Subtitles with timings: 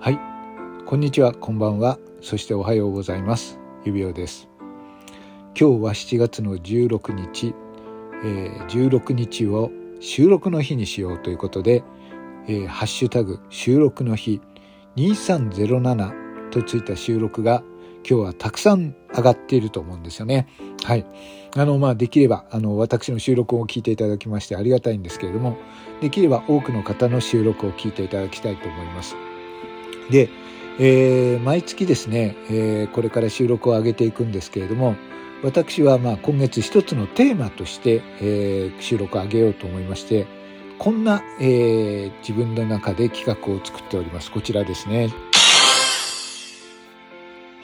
[0.00, 0.20] はい。
[0.86, 1.32] こんにちは。
[1.32, 1.98] こんばんは。
[2.20, 3.58] そしておはようございます。
[3.84, 4.48] 指輪です。
[5.58, 7.52] 今日は7月の16日、
[8.22, 11.82] えー、16日を収録の日にしようということで、
[12.46, 14.40] えー、ハッシュタグ収録の日。
[14.94, 17.64] 2307とついた収録が
[18.08, 20.46] 今日はたくさん上がっていると思うんですよね。
[20.84, 21.04] はい。
[21.56, 25.56] あの、まあ、できれば、あの、私の収録を聞いていただきましてありがたいんですけれども、
[26.00, 29.16] できれば多くの方の収録を聞いていただきたいと思います。
[30.10, 30.28] で、
[30.78, 34.96] えー、毎月ですね、えー、これから収録を上げていくんですけれども、
[35.42, 40.26] 私はまあ今月一つのテーマとして、えー、収録を上げようと思いまして、
[40.78, 44.30] こんな、えー、自分の中で企画を作っております。
[44.30, 45.12] こちらですね。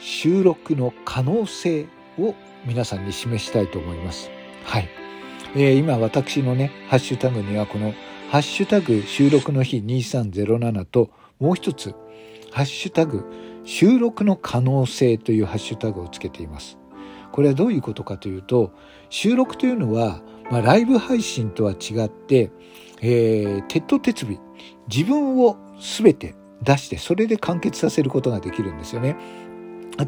[0.01, 1.87] 収録の可能性
[2.19, 2.35] を
[2.67, 4.31] 皆さんに示したいと思います。
[4.65, 4.89] はい。
[5.55, 7.95] えー、今私のね、ハッシュタグにはこの
[8.31, 11.95] ハッシュタグ収録の日2307ともう一つ
[12.55, 13.25] ハッシュタグ
[13.65, 16.79] 収録の可能性というハッシュタグをつけています。
[17.33, 18.71] これはどういうことかというと、
[19.11, 22.53] 収録というのは、まあ、ライブ配信とは違って、
[23.03, 24.39] えー、鉄と鉄尾、
[24.89, 25.57] 自分を
[26.01, 29.17] 全て出して、それで完結させることができるんですよね。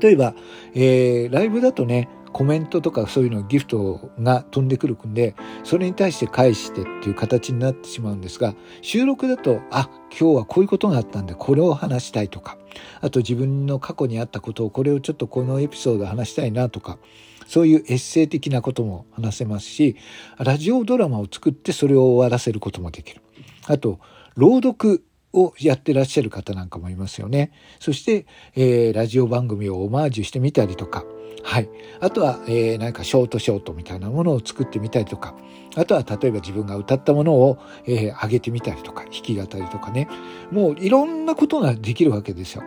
[0.01, 0.37] 例えば、
[0.73, 5.35] えー、ライブだとね、コメントとかそういうのギフトが飛んでくるんで、
[5.65, 12.59] それに対して返してっていう形になってしまうんですが、収録だと、あ、今日はこういうことがあったんで、これを話したいとか、
[13.01, 16.99] あと自分の過去にあったことを、これをちょっとこのエピソード話したいなとか、
[17.47, 19.97] そういうエッセイ的なことも話せますし、
[20.37, 23.23] ラジオドラマを作ってそれを終わらせることもできる。
[23.67, 23.99] あと、
[24.35, 27.53] 朗読をやってらっしゃる方なんかもいますよね。
[27.81, 31.05] そして、えー、ラジオ番組をオマージュしてみたりとか、
[31.43, 31.69] はい。
[32.01, 35.37] あとは、えー、なんかショートショートみたいなものを作ってみたりとか、
[35.77, 40.09] あとは例えば自分が歌ったものを、えー、上げてみたりとか、弾き語りとかね。
[40.51, 42.65] もういろんなことができるわけですよ。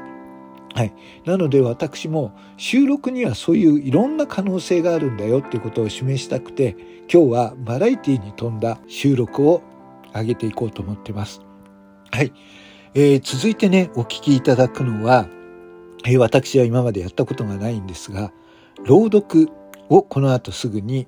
[0.76, 0.94] はい。
[1.26, 6.78] なので私も収録にはそういういろんな可能性があるんだよっていうことを示したくて、
[7.12, 9.62] 今日はバラエティに富んだ収録を
[10.16, 11.49] 上げていこうと思ってます。
[12.12, 12.34] はい。
[12.96, 15.28] えー、続いてね、お聞きいただくのは、
[16.06, 18.32] えー、私は今までやったことがないんですが、
[18.84, 19.50] 朗読
[19.90, 21.08] をこの後すぐに、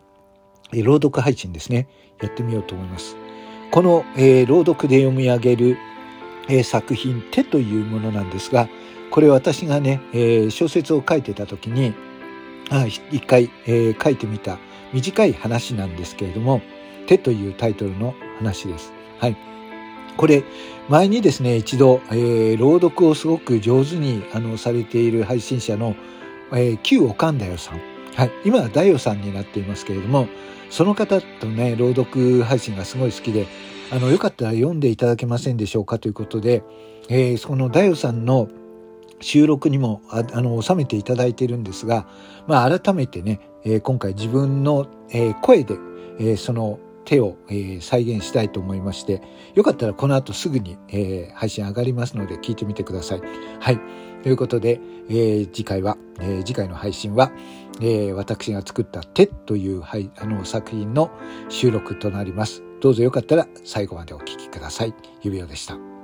[0.73, 1.87] えー、朗読配信ですね、
[2.21, 3.17] やってみようと思います。
[3.71, 5.77] この、えー、朗読で読み上げる、
[6.49, 8.69] えー、作品、手というものなんですが、
[9.09, 11.93] これ私がね、えー、小説を書いてた時に、
[12.69, 14.57] あ一回、えー、書いてみた
[14.93, 16.61] 短い話なんですけれども、
[17.07, 18.93] 手というタイトルの話です。
[19.19, 19.50] はい。
[20.17, 20.43] これ、
[20.89, 25.95] 前にですね、一度、えー、朗読をすごく上手にあのされている配信者の、
[26.51, 27.79] えー、旧おかんだよさん。
[28.15, 28.31] はい。
[28.43, 30.27] 今はだよさんになっていますけれども、
[30.69, 33.47] その方とね、朗読配信がすごい好きで、
[33.91, 36.63] あの、よかったら読んでいただけませんでしょうかということで、
[37.09, 38.47] えー、そのだよさんの
[39.21, 42.07] 収録にもああの収めていただいているんですが、
[42.47, 45.75] まあ、改めてね、えー、今回自分の、えー、声で、
[46.19, 49.21] えー、その手を、え、再現したいと思いまして、
[49.55, 53.21] よかったらこの後すぐに、え、配信上がりますので聞いてみてください。
[53.59, 53.79] はい。
[54.23, 54.79] ということで、
[55.09, 57.31] え、次回は、え、次回の配信は、
[57.81, 61.11] え、私が作った手という、はい、あの作品の
[61.49, 62.63] 収録となります。
[62.81, 64.93] どうぞよかったら最後までお聴きください。
[65.21, 66.00] 指輪でした。